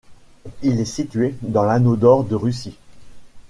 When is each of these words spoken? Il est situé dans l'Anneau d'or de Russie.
Il 0.63 0.79
est 0.79 0.85
situé 0.85 1.35
dans 1.43 1.61
l'Anneau 1.61 1.95
d'or 1.95 2.23
de 2.23 2.33
Russie. 2.33 2.75